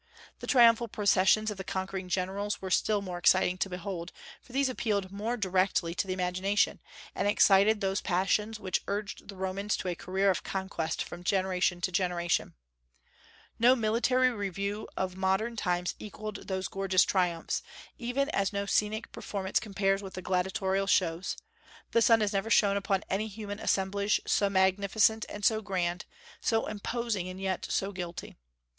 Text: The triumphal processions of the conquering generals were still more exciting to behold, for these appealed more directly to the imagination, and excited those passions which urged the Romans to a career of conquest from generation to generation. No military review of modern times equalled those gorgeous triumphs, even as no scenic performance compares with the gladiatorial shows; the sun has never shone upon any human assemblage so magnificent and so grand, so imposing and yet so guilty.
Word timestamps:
The 0.39 0.47
triumphal 0.47 0.87
processions 0.87 1.51
of 1.51 1.57
the 1.59 1.63
conquering 1.63 2.09
generals 2.09 2.59
were 2.59 2.71
still 2.71 3.03
more 3.03 3.19
exciting 3.19 3.59
to 3.59 3.69
behold, 3.69 4.11
for 4.41 4.51
these 4.51 4.67
appealed 4.67 5.11
more 5.11 5.37
directly 5.37 5.93
to 5.93 6.07
the 6.07 6.13
imagination, 6.13 6.79
and 7.13 7.27
excited 7.27 7.81
those 7.81 8.01
passions 8.01 8.59
which 8.59 8.81
urged 8.87 9.27
the 9.27 9.35
Romans 9.35 9.77
to 9.77 9.89
a 9.89 9.93
career 9.93 10.31
of 10.31 10.41
conquest 10.43 11.03
from 11.03 11.23
generation 11.23 11.81
to 11.81 11.91
generation. 11.91 12.55
No 13.59 13.75
military 13.75 14.31
review 14.31 14.87
of 14.97 15.15
modern 15.15 15.55
times 15.55 15.93
equalled 15.99 16.47
those 16.47 16.67
gorgeous 16.67 17.03
triumphs, 17.03 17.61
even 17.99 18.27
as 18.29 18.51
no 18.51 18.65
scenic 18.65 19.11
performance 19.11 19.59
compares 19.59 20.01
with 20.01 20.15
the 20.15 20.23
gladiatorial 20.23 20.87
shows; 20.87 21.37
the 21.91 22.01
sun 22.01 22.21
has 22.21 22.33
never 22.33 22.49
shone 22.49 22.75
upon 22.75 23.03
any 23.11 23.27
human 23.27 23.59
assemblage 23.59 24.19
so 24.25 24.49
magnificent 24.49 25.27
and 25.29 25.45
so 25.45 25.61
grand, 25.61 26.05
so 26.41 26.65
imposing 26.65 27.29
and 27.29 27.39
yet 27.39 27.67
so 27.69 27.91
guilty. 27.91 28.35